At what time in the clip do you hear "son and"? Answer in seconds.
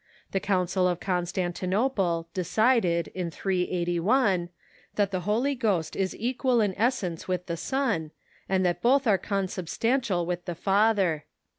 7.55-8.65